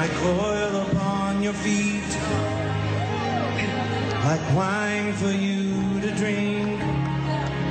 [0.00, 2.10] like oil upon your feet,
[4.24, 6.80] like wine for you to drink.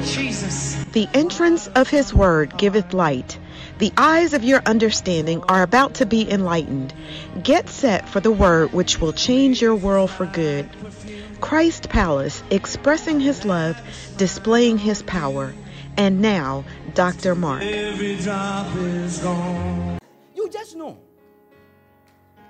[0.05, 0.75] Jesus.
[0.91, 3.39] The entrance of his word giveth light.
[3.79, 6.93] The eyes of your understanding are about to be enlightened.
[7.41, 10.69] Get set for the word which will change your world for good.
[11.41, 13.75] Christ Palace, expressing his love,
[14.17, 15.51] displaying his power.
[15.97, 17.33] And now, Dr.
[17.33, 17.63] Mark.
[17.63, 19.97] Every drop is gone.
[20.35, 21.08] You just know.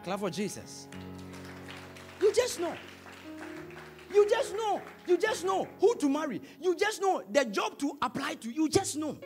[0.03, 0.87] Clap for Jesus.
[2.21, 2.75] You just know.
[4.13, 4.81] You just know.
[5.07, 6.41] You just know who to marry.
[6.61, 8.51] You just know the job to apply to.
[8.51, 9.17] You just know.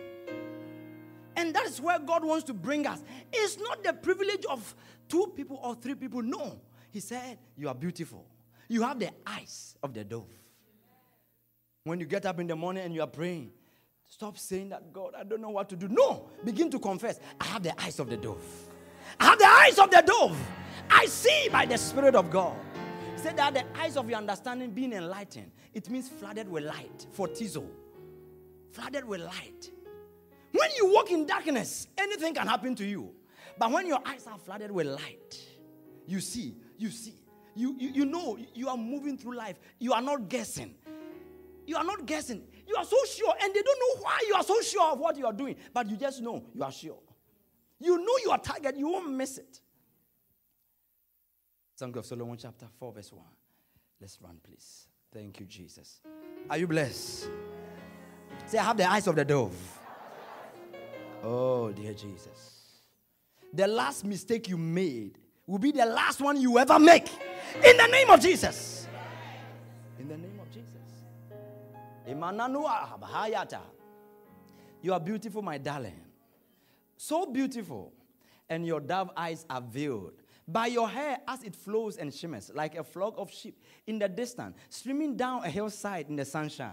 [1.36, 3.04] And that is where God wants to bring us.
[3.32, 4.76] It's not the privilege of
[5.08, 6.22] two people or three people.
[6.22, 6.60] No.
[6.92, 8.26] He said, You are beautiful.
[8.68, 10.30] You have the eyes of the dove.
[11.84, 13.52] When you get up in the morning and you are praying,
[14.06, 15.88] stop saying that, God, I don't know what to do.
[15.88, 16.30] No.
[16.44, 18.44] Begin to confess, I have the eyes of the dove.
[19.20, 20.38] I have the eyes of the dove.
[20.90, 22.56] I see by the Spirit of God.
[23.16, 27.08] He said that the eyes of your understanding being enlightened, it means flooded with light.
[27.16, 27.68] Photizo.
[28.72, 29.72] Flooded with light.
[30.52, 33.12] When you walk in darkness, anything can happen to you.
[33.58, 35.40] But when your eyes are flooded with light,
[36.06, 37.16] you see, you see,
[37.56, 39.60] you, you, you know you are moving through life.
[39.80, 40.76] You are not guessing.
[41.66, 42.44] You are not guessing.
[42.68, 45.18] You are so sure, and they don't know why you are so sure of what
[45.18, 46.98] you are doing, but you just know you are sure.
[47.84, 49.60] You know your target, you won't miss it.
[51.76, 53.22] Song of Solomon, chapter 4, verse 1.
[54.00, 54.88] Let's run, please.
[55.12, 56.00] Thank you, Jesus.
[56.50, 57.28] Are you blessed?
[58.46, 59.54] Say, I have the eyes of the dove.
[61.24, 62.80] Oh, dear Jesus.
[63.52, 67.12] The last mistake you made will be the last one you ever make.
[67.66, 68.88] In the name of Jesus.
[70.00, 70.72] In the name of Jesus.
[74.82, 76.00] You are beautiful, my darling.
[77.04, 77.92] So beautiful.
[78.48, 80.14] And your dove eyes are veiled
[80.48, 84.08] by your hair as it flows and shimmers like a flock of sheep in the
[84.08, 86.72] distance, streaming down a hillside in the sunshine.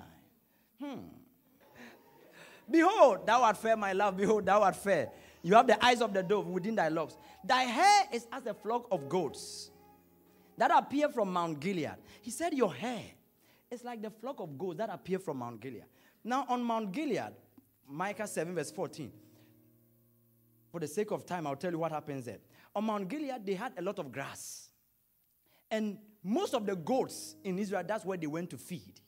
[0.81, 1.09] Hmm.
[2.71, 4.17] Behold, thou art fair, my love.
[4.17, 5.11] Behold, thou art fair.
[5.43, 7.17] You have the eyes of the dove within thy locks.
[7.43, 9.73] Thy hair is as a flock of goats
[10.57, 11.97] that appear from Mount Gilead.
[12.21, 13.03] He said, Your hair
[13.69, 15.87] is like the flock of goats that appear from Mount Gilead.
[16.23, 17.33] Now, on Mount Gilead,
[17.89, 19.11] Micah 7, verse 14.
[20.71, 22.39] For the sake of time, I'll tell you what happens there.
[22.75, 24.69] On Mount Gilead, they had a lot of grass.
[25.71, 29.01] And most of the goats in Israel, that's where they went to feed.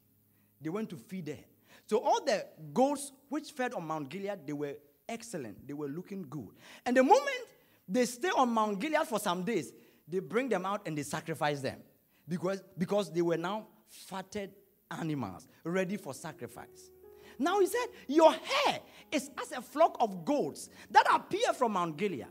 [0.61, 1.45] They went to feed there.
[1.87, 4.75] So all the goats which fed on Mount Gilead, they were
[5.09, 5.67] excellent.
[5.67, 6.51] They were looking good.
[6.85, 7.47] And the moment
[7.89, 9.73] they stay on Mount Gilead for some days,
[10.09, 11.81] they bring them out and they sacrifice them.
[12.29, 14.51] Because, because they were now fatted
[14.91, 16.91] animals ready for sacrifice.
[17.39, 21.97] Now he said, Your hair is as a flock of goats that appear from Mount
[21.97, 22.27] Gilead.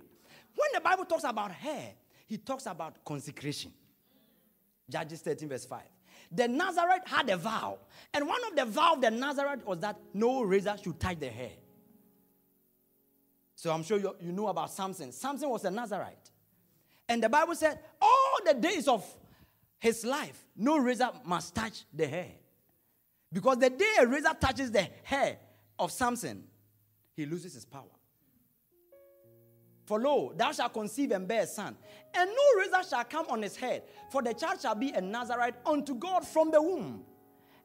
[0.56, 1.94] When the Bible talks about hair,
[2.28, 3.72] he talks about consecration.
[4.90, 5.82] Judges 13, verse 5.
[6.34, 7.80] The Nazarite had a vow,
[8.14, 11.28] and one of the vow of the Nazarite was that no razor should touch the
[11.28, 11.52] hair.
[13.56, 15.12] So I'm sure you, you know about Samson.
[15.12, 16.32] Samson was a Nazarite.
[17.08, 19.06] And the Bible said, all the days of
[19.78, 22.32] his life, no razor must touch the hair.
[23.32, 25.38] Because the day a razor touches the hair
[25.80, 26.44] of Samson,
[27.16, 27.84] he loses his power.
[29.86, 31.76] For lo, thou shalt conceive and bear a son,
[32.14, 35.56] and no razor shall come on his head, for the child shall be a Nazarite
[35.66, 37.04] unto God from the womb,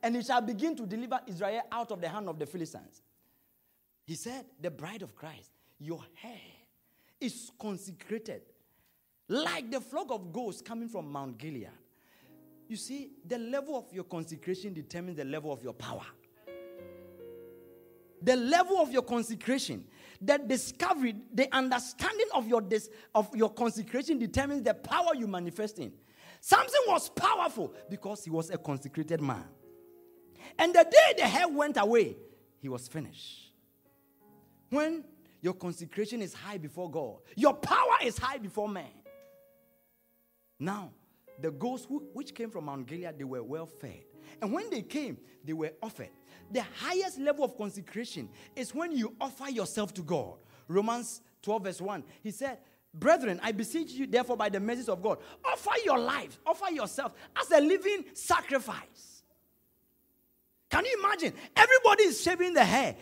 [0.03, 3.03] and he shall begin to deliver Israel out of the hand of the Philistines.
[4.07, 6.41] He said, The bride of Christ, your hair
[7.21, 8.43] is consecrated
[9.29, 11.69] like the flock of goats coming from Mount Gilead.
[12.69, 16.05] You see, the level of your consecration determines the level of your power.
[18.23, 19.85] The level of your consecration
[20.21, 25.79] the discovery, the understanding of your, dis, of your consecration determines the power you manifest
[25.79, 25.93] in.
[26.41, 29.45] Samson was powerful because he was a consecrated man.
[30.59, 32.17] And the day the hair went away,
[32.61, 33.53] he was finished.
[34.71, 35.05] When
[35.41, 38.91] your consecration is high before God, your power is high before man.
[40.59, 40.93] Now,
[41.41, 44.05] the ghosts who, which came from Mount Gilead, they were well fed.
[44.41, 46.11] And when they came, they were offered.
[46.51, 50.35] The highest level of consecration is when you offer yourself to God.
[50.69, 52.05] Romans 12, verse 1.
[52.23, 52.59] He said,
[52.93, 57.13] Brethren, I beseech you, therefore, by the mercies of God, offer your life, offer yourself
[57.39, 59.23] as a living sacrifice.
[60.71, 61.33] Can you imagine?
[61.55, 62.97] Everybody is shaving their hair.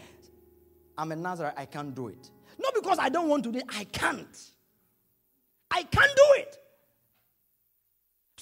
[0.98, 2.30] I'm a Nazareth, I can't do it.
[2.58, 4.50] Not because I don't want to do it, I can't.
[5.70, 6.58] I can't do it.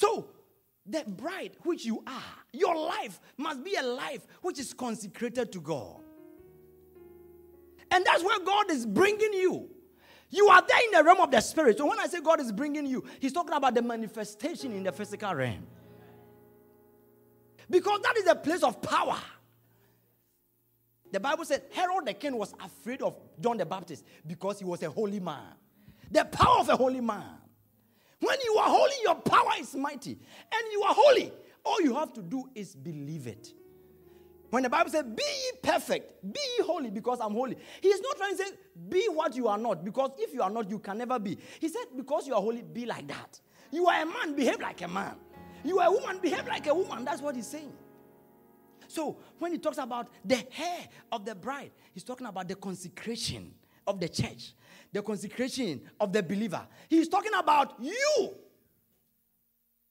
[0.02, 0.26] So,
[0.84, 5.60] the bride which you are, your life must be a life which is consecrated to
[5.60, 6.00] God.
[7.88, 9.70] And that's where God is bringing you.
[10.28, 11.78] You are there in the realm of the spirit.
[11.78, 14.90] So when I say God is bringing you, He's talking about the manifestation in the
[14.90, 15.68] physical realm.
[17.70, 19.20] Because that is a place of power.
[21.12, 24.82] The Bible said Herod the king was afraid of John the Baptist because he was
[24.82, 25.54] a holy man.
[26.10, 27.38] The power of a holy man.
[28.22, 30.12] When you are holy, your power is mighty.
[30.12, 31.32] And you are holy.
[31.64, 33.52] All you have to do is believe it.
[34.50, 38.16] When the Bible says, Be ye perfect, be ye holy because I'm holy, He's not
[38.16, 38.50] trying to say,
[38.88, 41.36] Be what you are not, because if you are not, you can never be.
[41.58, 43.40] He said, Because you are holy, be like that.
[43.72, 45.16] You are a man, behave like a man.
[45.64, 47.04] You are a woman, behave like a woman.
[47.04, 47.72] That's what He's saying.
[48.86, 53.52] So when He talks about the hair of the bride, He's talking about the consecration
[53.84, 54.54] of the church,
[54.92, 56.66] the consecration of the believer.
[56.88, 58.34] He's talking about you.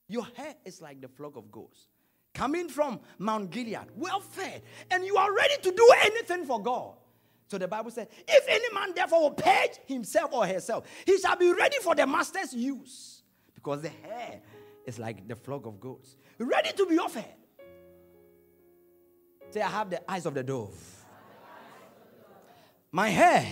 [0.07, 1.87] Your hair is like the flock of goats
[2.33, 6.95] coming from Mount Gilead, well fed, and you are ready to do anything for God.
[7.47, 11.35] So the Bible says, if any man therefore will purge himself or herself, he shall
[11.35, 13.23] be ready for the master's use.
[13.53, 14.41] Because the hair
[14.85, 17.25] is like the flock of goats, ready to be offered.
[19.49, 20.73] Say, I have the eyes of the dove.
[22.91, 23.45] My hair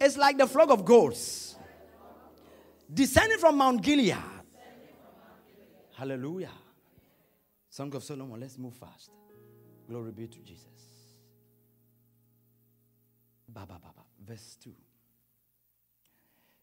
[0.00, 1.56] is like the flock of goats,
[2.92, 4.16] descending from Mount Gilead.
[5.94, 6.52] Hallelujah.
[7.70, 9.10] Song of Solomon, let's move fast.
[9.88, 10.64] Glory be to Jesus.
[13.48, 14.02] Ba, ba, ba, ba.
[14.24, 14.70] Verse 2.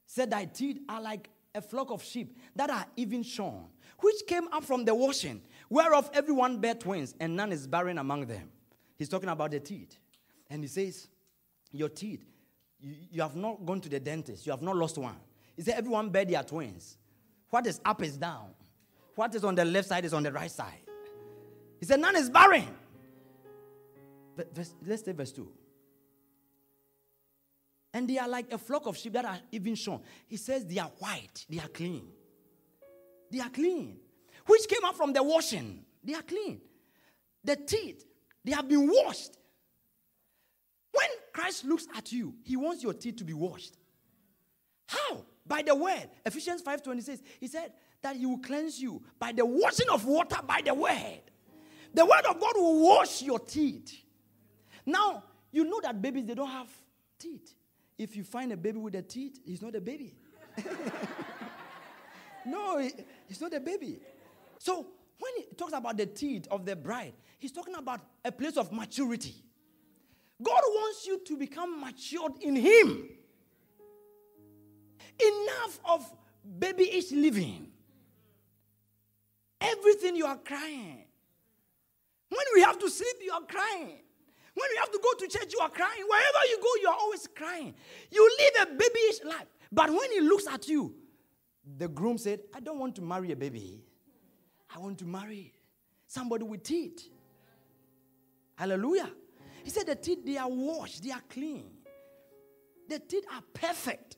[0.06, 3.66] Said, Thy teeth are like a flock of sheep that are even shorn,
[4.00, 8.28] which came up from the washing, whereof everyone bare twins, and none is barren among
[8.28, 8.50] them.
[8.98, 9.98] He's talking about the teeth.
[10.50, 11.08] And he says,
[11.72, 12.26] Your teeth,
[13.12, 15.16] you, have not gone to the dentist, you have not lost one.
[15.56, 16.98] He said, Everyone bear their twins.
[17.50, 18.50] What is up is down.
[19.16, 20.82] What is on the left side is on the right side.
[21.80, 22.68] He said, None is barren.
[24.54, 25.50] Verse, let's take verse 2.
[27.94, 30.02] And they are like a flock of sheep that are even shorn.
[30.28, 32.08] He says they are white, they are clean.
[33.31, 33.98] They are clean.
[34.46, 35.84] Which came out from the washing.
[36.04, 36.62] They are clean.
[37.44, 38.06] The teeth,
[38.44, 39.31] they have been washed.
[40.95, 43.75] When Christ looks at you, he wants your teeth to be washed.
[44.88, 45.25] How?
[45.45, 46.09] By the word.
[46.25, 47.21] Ephesians 5:26.
[47.39, 51.21] He said that he will cleanse you by the washing of water by the word.
[51.94, 53.94] The word of God will wash your teeth.
[54.86, 56.69] Now, you know that babies, they don't have
[57.18, 57.53] teeth.
[57.97, 60.15] If you find a baby with a teeth, he's not a baby.
[62.45, 62.92] no, he,
[63.27, 64.00] he's not a baby.
[64.59, 64.86] So,
[65.18, 68.71] when he talks about the teeth of the bride, he's talking about a place of
[68.71, 69.44] maturity.
[70.42, 73.10] God wants you to become matured in Him.
[75.20, 77.72] Enough of babyish living.
[79.62, 81.06] Everything you are crying.
[82.30, 84.00] When we have to sleep, you are crying.
[84.54, 86.04] When we have to go to church, you are crying.
[86.08, 87.74] Wherever you go, you are always crying.
[88.12, 89.48] You live a babyish life.
[89.72, 90.96] But when he looks at you,
[91.78, 93.84] the groom said, I don't want to marry a baby.
[94.74, 95.54] I want to marry
[96.08, 97.10] somebody with teeth.
[98.56, 99.10] Hallelujah.
[99.66, 101.66] He said the teeth, they are washed, they are clean.
[102.88, 104.16] The teeth are perfect.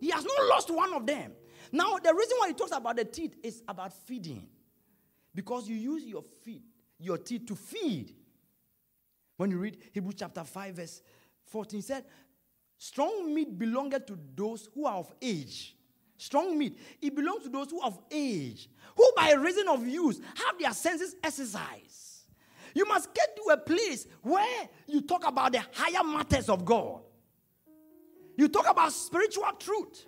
[0.00, 1.32] He has not lost one of them.
[1.70, 4.48] Now, the reason why he talks about the teeth is about feeding.
[5.34, 6.62] Because you use your feet
[7.04, 8.14] your teeth to feed.
[9.36, 11.02] When you read Hebrews chapter 5, verse
[11.46, 12.04] 14, he said,
[12.78, 15.76] Strong meat belongeth to those who are of age.
[16.16, 20.20] Strong meat, it belongs to those who are of age, who by reason of use
[20.34, 22.13] have their senses exercised.
[22.74, 27.00] You must get to a place where you talk about the higher matters of God.
[28.36, 30.06] You talk about spiritual truth.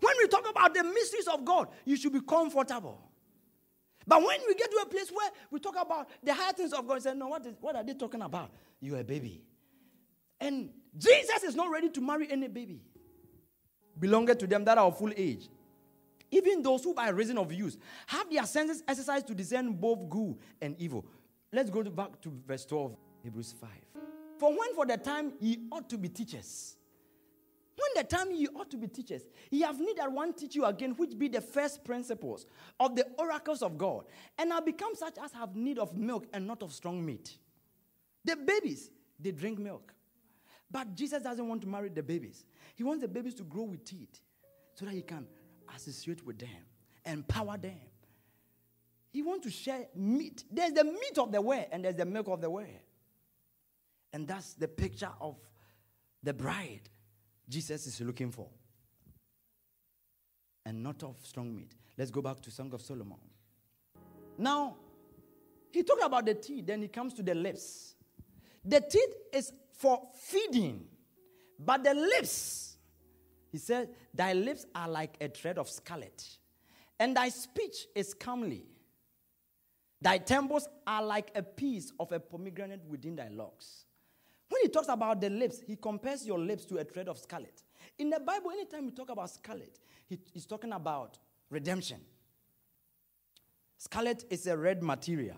[0.00, 3.00] When we talk about the mysteries of God, you should be comfortable.
[4.06, 6.86] But when we get to a place where we talk about the higher things of
[6.86, 8.50] God, we say, no, what, is, what are they talking about?
[8.80, 9.42] You're a baby.
[10.40, 12.80] And Jesus is not ready to marry any baby
[13.98, 15.48] belonging to them that are of full age.
[16.30, 20.36] Even those who, by reason of use, have their senses exercised to discern both good
[20.60, 21.04] and evil.
[21.52, 23.70] Let's go back to verse 12, Hebrews 5.
[24.38, 26.76] For when for the time ye ought to be teachers,
[27.76, 30.64] when the time ye ought to be teachers, ye have need that one teach you
[30.64, 32.46] again, which be the first principles
[32.80, 34.04] of the oracles of God,
[34.38, 37.36] and have become such as have need of milk and not of strong meat.
[38.24, 39.92] The babies, they drink milk.
[40.70, 42.44] But Jesus doesn't want to marry the babies.
[42.76, 44.20] He wants the babies to grow with teeth
[44.74, 45.26] so that he can
[45.76, 46.48] associate with them,
[47.04, 47.78] empower them.
[49.12, 50.44] He wants to share meat.
[50.50, 52.80] There's the meat of the word, and there's the milk of the word.
[54.12, 55.36] And that's the picture of
[56.22, 56.88] the bride
[57.48, 58.48] Jesus is looking for.
[60.64, 61.74] And not of strong meat.
[61.98, 63.18] Let's go back to Song of Solomon.
[64.38, 64.76] Now,
[65.70, 67.94] he talked about the teeth, then he comes to the lips.
[68.64, 70.86] The teeth is for feeding,
[71.58, 72.72] but the lips
[73.52, 76.26] He said, Thy lips are like a thread of scarlet,
[76.98, 78.64] and thy speech is comely.
[80.02, 83.84] Thy temples are like a piece of a pomegranate within thy locks.
[84.48, 87.62] When he talks about the lips, he compares your lips to a thread of scarlet.
[87.98, 89.78] In the Bible, anytime we talk about scarlet,
[90.08, 91.18] he, he's talking about
[91.50, 92.00] redemption.
[93.78, 95.36] Scarlet is a red material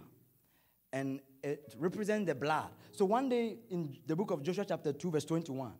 [0.94, 2.70] and it represents the blood.
[2.92, 5.72] So one day in the book of Joshua, chapter 2, verse 21,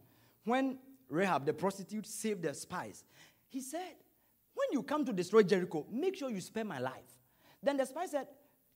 [0.45, 3.03] when Rahab, the prostitute, saved the spies,
[3.49, 3.95] he said,
[4.53, 7.19] When you come to destroy Jericho, make sure you spare my life.
[7.63, 8.27] Then the spies said,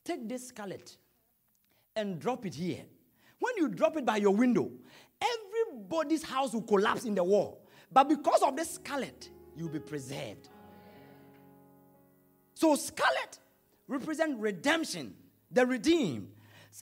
[0.08, 0.96] Take this scarlet
[1.94, 2.80] and drop it here.
[3.40, 4.70] When you drop it by your window,
[5.20, 7.68] everybody's house will collapse in the wall.
[7.92, 10.48] But because of this scarlet, you'll be preserved.
[12.54, 13.38] So, scarlet
[13.86, 15.14] represent redemption,
[15.50, 16.30] the redeemed.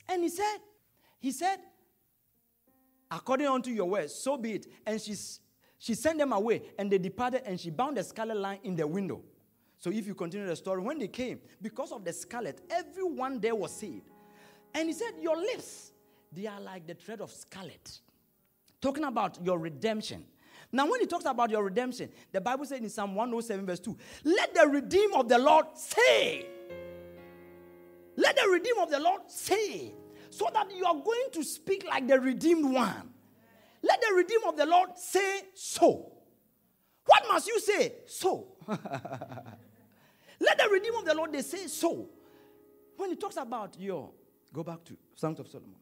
[0.07, 0.57] And he said,
[1.19, 1.57] he said,
[3.11, 4.67] according unto your words, so be it.
[4.85, 5.41] And she's,
[5.77, 8.87] she sent them away, and they departed, and she bound the scarlet line in the
[8.87, 9.21] window.
[9.79, 13.55] So if you continue the story, when they came, because of the scarlet, everyone there
[13.55, 14.09] was saved.
[14.73, 15.91] And he said, Your lips,
[16.31, 17.99] they are like the thread of scarlet.
[18.81, 20.25] Talking about your redemption.
[20.71, 23.97] Now, when he talks about your redemption, the Bible says in Psalm 107, verse 2,
[24.25, 26.45] let the redeem of the Lord say,
[28.17, 29.93] let the redeemed of the Lord say,
[30.29, 33.13] so that you are going to speak like the redeemed one.
[33.81, 36.11] Let the redeemed of the Lord say so.
[37.05, 37.93] What must you say?
[38.05, 38.47] So.
[40.39, 42.09] Let the redeemed of the Lord they say so.
[42.95, 44.11] When he talks about your,
[44.53, 45.75] go back to Songs of Solomon.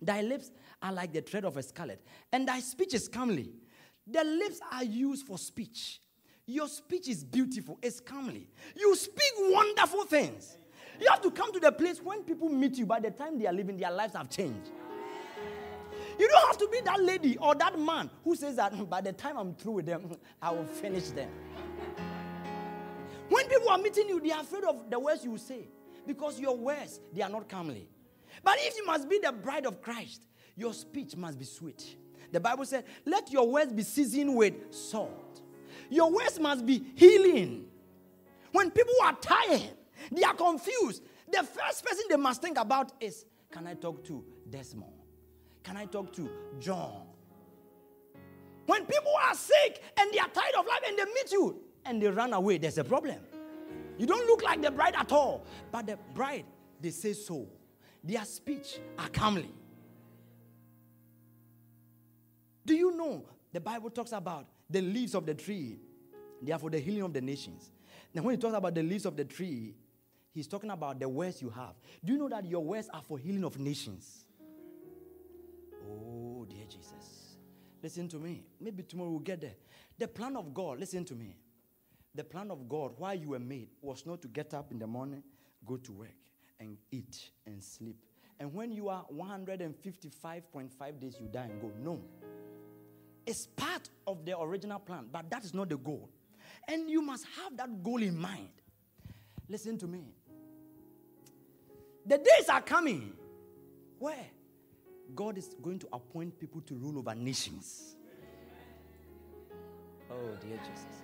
[0.00, 0.50] Thy lips
[0.80, 3.52] are like the thread of a scarlet, and thy speech is comely.
[4.06, 6.00] The lips are used for speech.
[6.46, 8.48] Your speech is beautiful, it's comely.
[8.76, 10.56] You speak wonderful things.
[11.00, 13.46] You have to come to the place when people meet you, by the time they
[13.46, 14.70] are living, their lives have changed.
[16.18, 19.00] You don't have to be that lady or that man who says that hmm, by
[19.00, 21.30] the time I'm through with them, I will finish them.
[23.48, 25.68] People are meeting you, they are afraid of the words you say
[26.06, 27.88] because your words, they are not comely.
[28.42, 30.22] But if you must be the bride of Christ,
[30.56, 31.96] your speech must be sweet.
[32.32, 35.40] The Bible said, let your words be seasoned with salt.
[35.90, 37.66] Your words must be healing.
[38.52, 39.70] When people are tired,
[40.10, 41.02] they are confused.
[41.30, 44.92] The first person they must think about is can I talk to Desmond?
[45.62, 47.06] Can I talk to John?
[48.66, 52.02] When people are sick and they are tired of life and they meet you and
[52.02, 53.18] they run away, there's a problem.
[53.98, 55.44] You don't look like the bride at all.
[55.70, 56.44] But the bride,
[56.80, 57.48] they say so.
[58.02, 59.50] Their speech are comely.
[62.64, 65.78] Do you know the Bible talks about the leaves of the tree?
[66.40, 67.72] They are for the healing of the nations.
[68.14, 69.74] Now, when he talks about the leaves of the tree,
[70.32, 71.74] he's talking about the words you have.
[72.04, 74.24] Do you know that your words are for healing of nations?
[75.90, 77.36] Oh, dear Jesus.
[77.82, 78.44] Listen to me.
[78.60, 79.54] Maybe tomorrow we'll get there.
[79.98, 81.34] The plan of God, listen to me.
[82.14, 84.86] The plan of God, why you were made, was not to get up in the
[84.86, 85.22] morning,
[85.66, 86.08] go to work,
[86.58, 87.96] and eat and sleep.
[88.40, 91.72] And when you are 155.5 days, you die and go.
[91.82, 92.00] No.
[93.26, 96.08] It's part of the original plan, but that is not the goal.
[96.66, 98.48] And you must have that goal in mind.
[99.48, 100.04] Listen to me.
[102.06, 103.12] The days are coming
[103.98, 104.26] where
[105.14, 107.96] God is going to appoint people to rule over nations.
[110.10, 111.02] Oh, dear Jesus.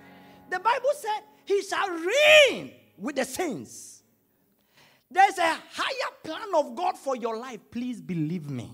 [0.55, 4.05] The Bible said, He shall reign with the saints.
[5.11, 7.59] There's a higher plan of God for your life.
[7.73, 8.71] Please believe me.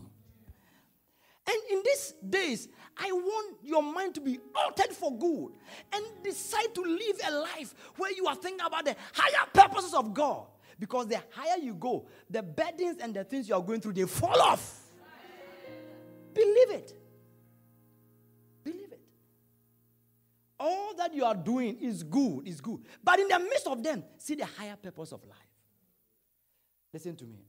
[1.46, 2.68] And in these days,
[2.98, 5.52] I want your mind to be altered for good
[5.90, 10.12] and decide to live a life where you are thinking about the higher purposes of
[10.12, 10.48] God.
[10.78, 14.04] Because the higher you go, the burdens and the things you are going through, they
[14.04, 14.80] fall off.
[16.34, 16.99] Believe it.
[20.62, 22.80] All that you are doing is good, is good.
[23.02, 25.38] But in the midst of them, see the higher purpose of life.
[26.92, 27.46] Listen to me.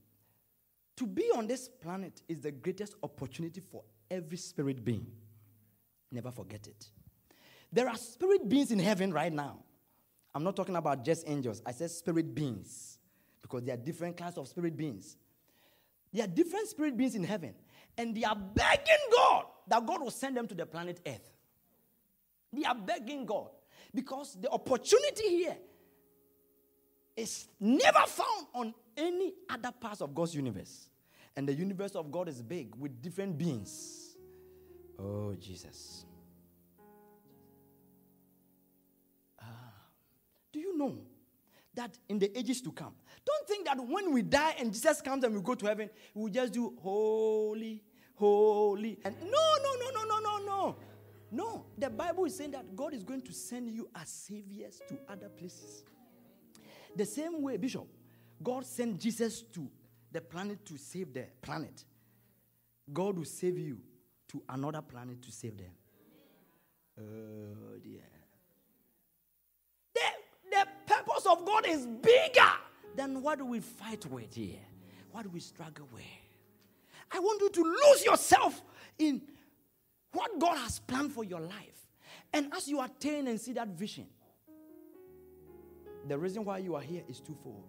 [0.96, 5.06] To be on this planet is the greatest opportunity for every spirit being.
[6.10, 6.88] Never forget it.
[7.70, 9.58] There are spirit beings in heaven right now.
[10.34, 11.60] I'm not talking about just angels.
[11.66, 12.98] I said spirit beings
[13.42, 15.16] because there are different kinds of spirit beings.
[16.12, 17.54] There are different spirit beings in heaven,
[17.96, 21.30] and they are begging God that God will send them to the planet Earth.
[22.52, 23.48] They are begging God
[23.94, 25.56] because the opportunity here
[27.16, 30.88] is never found on any other parts of God's universe.
[31.36, 34.16] And the universe of God is big with different beings.
[34.98, 36.04] Oh, Jesus.
[39.40, 39.44] Ah.
[40.52, 40.98] Do you know
[41.74, 42.92] that in the ages to come,
[43.24, 46.30] don't think that when we die and Jesus comes and we go to heaven, we
[46.30, 47.82] just do holy,
[48.14, 48.98] holy.
[49.04, 50.76] And no, no, no, no, no, no, no.
[51.34, 54.98] No, the Bible is saying that God is going to send you as saviors to
[55.08, 55.82] other places.
[56.94, 57.86] The same way, Bishop,
[58.42, 59.66] God sent Jesus to
[60.12, 61.84] the planet to save the planet.
[62.92, 63.78] God will save you
[64.28, 65.72] to another planet to save them.
[67.00, 68.02] Oh dear.
[69.94, 70.00] The,
[70.50, 72.52] the purpose of God is bigger
[72.94, 74.60] than what we fight with here,
[75.12, 76.02] what we struggle with.
[77.10, 78.62] I want you to lose yourself
[78.98, 79.22] in
[80.12, 81.88] what God has planned for your life.
[82.32, 84.06] And as you attain and see that vision,
[86.06, 87.64] the reason why you are here is twofold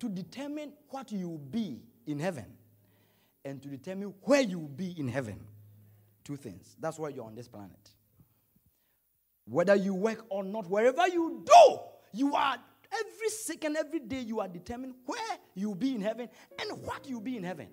[0.00, 2.46] to determine what you will be in heaven
[3.44, 5.40] and to determine where you will be in heaven.
[6.24, 6.76] Two things.
[6.80, 7.90] That's why you're on this planet.
[9.46, 11.78] Whether you work or not, wherever you do,
[12.12, 12.56] you are
[12.92, 16.28] every second, every day, you are determined where you'll be in heaven
[16.60, 17.68] and what you'll be in heaven.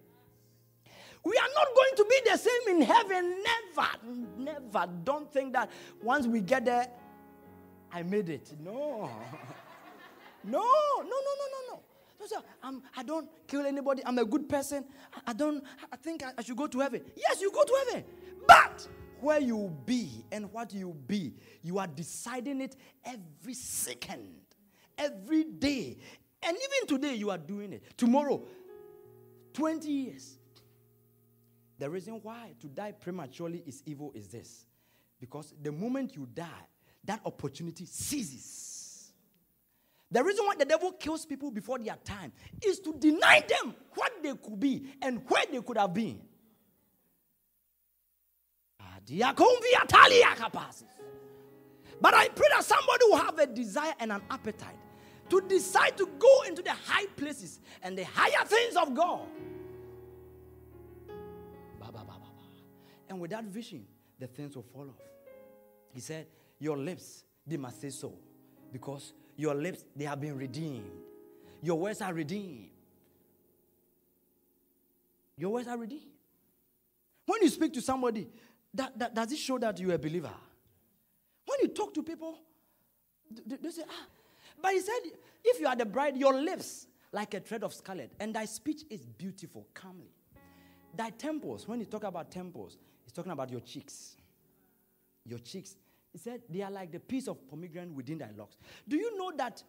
[1.26, 3.44] We are not going to be the same in heaven.
[3.44, 3.90] Never,
[4.38, 4.92] never.
[5.04, 6.88] Don't think that once we get there,
[7.92, 8.54] I made it.
[8.64, 9.10] No.
[10.48, 11.84] No, no, no, no, no, no.
[12.20, 14.04] No, sir, I'm, I don't kill anybody.
[14.06, 14.86] I'm a good person.
[15.12, 17.02] I, I don't, I think I, I should go to heaven.
[17.16, 18.04] Yes, you go to heaven.
[18.48, 18.88] But
[19.22, 24.36] where you be and what you be, you are deciding it every second,
[25.00, 25.98] every day.
[26.44, 27.98] And even today, you are doing it.
[27.98, 28.44] Tomorrow,
[29.54, 30.38] 20 years.
[31.78, 34.66] The reason why to die prematurely is evil is this
[35.20, 36.68] because the moment you die,
[37.04, 39.12] that opportunity ceases.
[40.12, 42.32] The reason why the devil kills people before their time
[42.64, 46.22] is to deny them what they could be and where they could have been.
[52.02, 54.78] But I pray that somebody will have a desire and an appetite
[55.30, 59.28] to decide to go into the high places and the higher things of God.
[63.16, 63.86] And with that vision,
[64.20, 65.02] the things will fall off.
[65.94, 66.28] He said,
[66.60, 68.12] Your lips, they must say so.
[68.74, 70.92] Because your lips, they have been redeemed.
[71.62, 72.68] Your words are redeemed.
[75.38, 76.12] Your words are redeemed.
[77.26, 78.28] When you speak to somebody,
[78.74, 80.34] that, that, does it show that you're a believer?
[81.46, 82.38] When you talk to people,
[83.48, 84.08] they, they say, ah.
[84.62, 85.00] But he said,
[85.42, 88.82] if you are the bride, your lips like a thread of scarlet, and thy speech
[88.90, 90.12] is beautiful, calmly.
[90.94, 94.18] Thy temples, when you talk about temples, he's talking about your cheeks.
[95.26, 95.76] Your cheeks.
[96.12, 98.58] He said, they are like the piece of pomegranate within thy locks.
[98.88, 99.64] Do you know that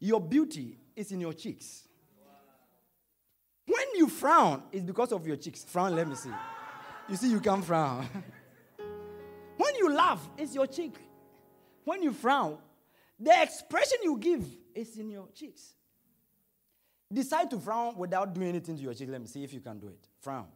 [0.00, 1.86] your beauty is in your cheeks?
[3.66, 5.64] When you frown, it's because of your cheeks.
[5.64, 6.30] Frown, let me see.
[7.08, 8.06] You see, you can frown.
[9.56, 10.96] when you laugh, it's your cheek.
[11.84, 12.58] When you frown,
[13.18, 14.44] the expression you give
[14.74, 15.74] is in your cheeks.
[17.12, 19.08] Decide to frown without doing anything to your cheek.
[19.08, 20.08] Let me see if you can do it.
[20.20, 20.46] Frown.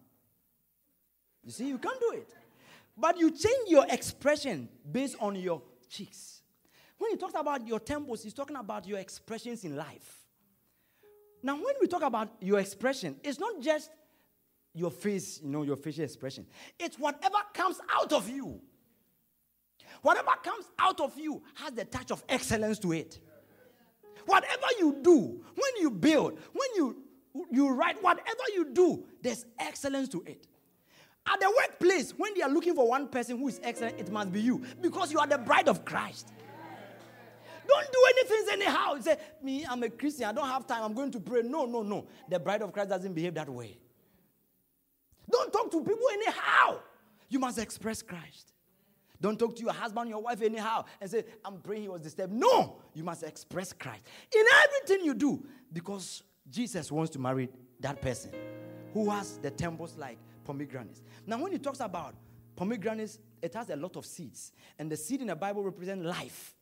[1.45, 2.35] You see, you can't do it.
[2.97, 6.43] But you change your expression based on your cheeks.
[6.99, 10.19] When he talks about your temples, he's talking about your expressions in life.
[11.43, 13.91] Now, when we talk about your expression, it's not just
[14.75, 16.47] your face, you know, your facial expression.
[16.79, 18.61] It's whatever comes out of you.
[20.03, 23.19] Whatever comes out of you has the touch of excellence to it.
[24.27, 26.97] Whatever you do, when you build, when you
[27.51, 30.47] you write, whatever you do, there's excellence to it.
[31.33, 34.33] At the workplace, when they are looking for one person who is excellent, it must
[34.33, 36.33] be you because you are the bride of Christ.
[37.69, 38.95] Don't do anything anyhow.
[38.95, 40.25] You say, Me, I'm a Christian.
[40.25, 40.83] I don't have time.
[40.83, 41.43] I'm going to pray.
[41.43, 42.07] No, no, no.
[42.29, 43.79] The bride of Christ doesn't behave that way.
[45.31, 46.81] Don't talk to people anyhow.
[47.29, 48.53] You must express Christ.
[49.21, 52.33] Don't talk to your husband, your wife anyhow and say, I'm praying he was disturbed.
[52.33, 54.03] No, you must express Christ
[54.35, 58.33] in everything you do because Jesus wants to marry that person
[58.95, 60.19] who has the temples like
[60.51, 61.01] pomegranates.
[61.27, 62.17] Now, when he talks about
[62.57, 64.51] pomegranates, it has a lot of seeds.
[64.79, 66.55] And the seed in the Bible represents life.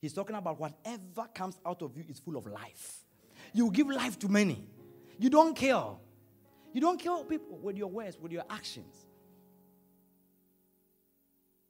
[0.00, 3.04] He's talking about whatever comes out of you is full of life.
[3.52, 4.66] You give life to many.
[5.18, 6.00] You don't kill.
[6.72, 8.94] You don't kill people with your words, with your actions.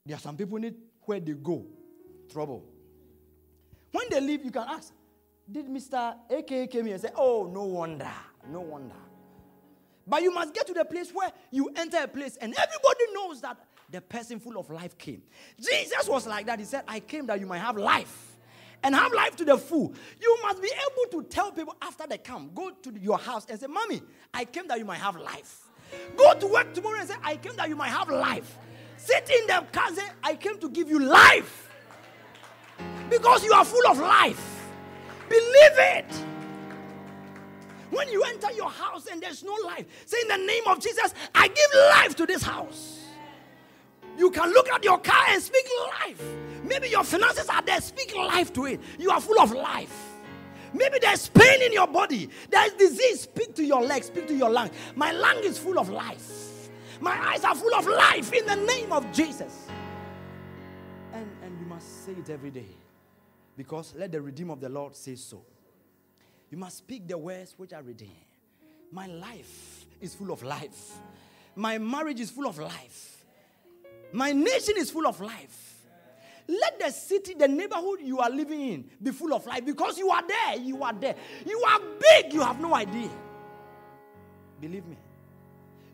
[0.05, 1.65] There are some people need where they go,
[2.31, 2.63] trouble.
[3.91, 4.93] When they leave, you can ask,
[5.51, 6.15] Did Mr.
[6.29, 8.11] AKA came here and say, Oh, no wonder,
[8.49, 8.95] no wonder.
[10.07, 13.41] But you must get to the place where you enter a place and everybody knows
[13.41, 13.57] that
[13.89, 15.21] the person full of life came.
[15.57, 16.59] Jesus was like that.
[16.59, 18.37] He said, I came that you might have life
[18.83, 19.93] and have life to the full.
[20.21, 23.59] You must be able to tell people after they come, go to your house and
[23.59, 24.01] say, Mommy,
[24.33, 25.69] I came that you might have life.
[26.17, 28.57] Go to work tomorrow and say, I came that you might have life.
[28.97, 31.69] Sit in the car and say, I came to give you life.
[33.09, 34.69] Because you are full of life.
[35.29, 36.25] Believe it.
[37.91, 41.13] When you enter your house and there's no life, say, In the name of Jesus,
[41.33, 43.01] I give life to this house.
[44.17, 45.65] You can look at your car and speak
[46.01, 46.21] life.
[46.63, 48.79] Maybe your finances are there, speak life to it.
[48.97, 50.13] You are full of life.
[50.73, 53.21] Maybe there's pain in your body, there's disease.
[53.21, 54.71] Speak to your legs, speak to your lungs.
[54.95, 56.69] My lung is full of life.
[56.99, 59.67] My eyes are full of life in the name of Jesus.
[61.13, 62.67] And, and you must say it every day
[63.55, 65.41] because let the redeem of the Lord say so.
[66.49, 68.11] You must speak the words which are redeemed.
[68.91, 70.99] My life is full of life.
[71.55, 73.25] My marriage is full of life.
[74.11, 75.75] My nation is full of life.
[76.47, 80.09] Let the city, the neighborhood you are living in be full of life because you
[80.09, 80.57] are there.
[80.57, 81.15] You are there.
[81.45, 82.33] You are big.
[82.33, 83.09] You have no idea.
[84.61, 84.97] Believe me.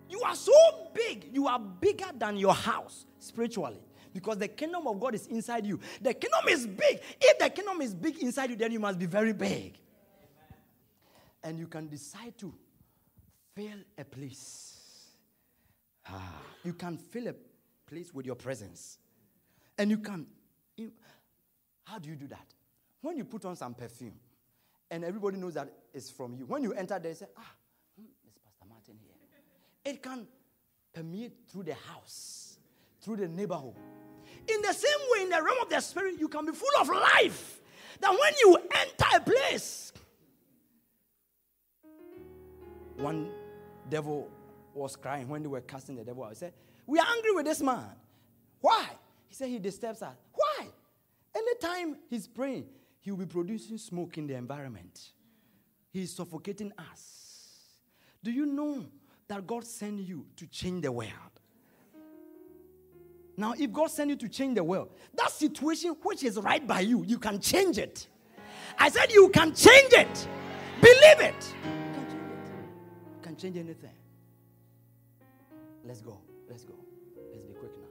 [0.09, 0.53] You are so
[0.93, 1.29] big.
[1.31, 3.79] You are bigger than your house spiritually
[4.13, 5.79] because the kingdom of God is inside you.
[6.01, 6.99] The kingdom is big.
[7.21, 9.79] If the kingdom is big inside you, then you must be very big.
[11.43, 12.54] And you can decide to
[13.56, 15.08] fill a place.
[16.08, 17.36] Ah, you can fill a
[17.88, 18.97] place with your presence.
[19.77, 20.27] And you can.
[20.77, 20.91] You,
[21.84, 22.45] how do you do that?
[23.01, 24.13] When you put on some perfume
[24.89, 27.54] and everybody knows that it's from you, when you enter there, say, Ah,
[27.97, 29.12] hmm, it's Pastor Martin here.
[29.84, 30.27] It can
[30.93, 32.58] permeate through the house,
[33.01, 33.75] through the neighborhood.
[34.47, 36.89] In the same way, in the realm of the spirit, you can be full of
[36.89, 37.62] life.
[37.99, 39.90] That when you enter a place,
[42.97, 43.30] one
[43.89, 44.30] devil
[44.73, 46.30] was crying when they were casting the devil out.
[46.30, 46.54] He said,
[46.86, 47.89] We are angry with this man.
[48.60, 48.88] Why?
[49.27, 50.15] He said he disturbs us.
[50.34, 50.67] Why?
[51.36, 52.65] Anytime he's praying,
[52.99, 55.12] he will be producing smoke in the environment.
[55.89, 57.21] He's suffocating us.
[58.23, 58.86] Do you know
[59.27, 61.12] that God sent you to change the world?
[63.38, 66.82] Now, if God sent you to change the world, that situation which is right by
[66.82, 68.08] you, you can change it.
[68.77, 70.27] I said you can change it.
[70.82, 71.56] Believe it.
[73.41, 73.89] Change anything.
[75.84, 76.19] Let's go.
[76.47, 76.75] Let's go.
[77.32, 77.88] Let's be quick now.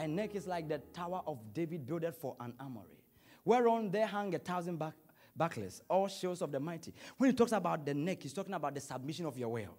[0.00, 2.98] Thy neck is like the tower of David builded for an armory,
[3.44, 4.94] whereon there hang a thousand back,
[5.36, 6.92] bucklers, all shields of the mighty.
[7.18, 9.78] When he talks about the neck, he's talking about the submission of your will.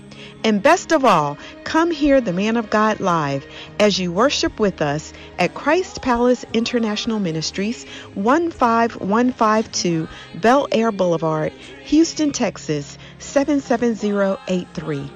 [0.45, 3.47] And best of all, come hear the man of God live
[3.79, 10.09] as you worship with us at Christ Palace International Ministries, 15152
[10.41, 11.53] Bellaire Boulevard,
[11.85, 15.11] Houston, Texas, 77083.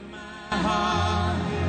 [0.50, 1.65] heart